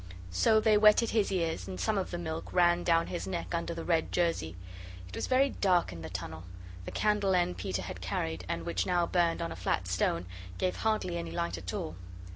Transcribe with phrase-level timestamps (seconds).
[0.31, 3.75] So they wetted his ears, and some of the milk ran down his neck under
[3.75, 4.55] the red jersey.
[5.07, 6.43] It was very dark in the tunnel.
[6.85, 10.25] The candle end Peter had carried, and which now burned on a flat stone,
[10.57, 11.97] gave hardly any light at all.